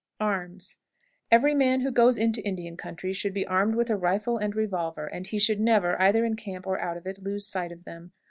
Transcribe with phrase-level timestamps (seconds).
[0.19, 0.77] ARMS.
[1.29, 4.55] Every man who goes into the Indian country should be armed with a rifle and
[4.55, 7.83] revolver, and he should never, either in camp or out of it, lose sight of
[7.83, 8.11] them.